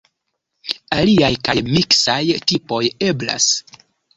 Aliaj 0.95 1.29
kaj 1.49 1.55
miksaj 1.67 2.17
tipoj 2.53 2.83
eblas. 3.11 3.51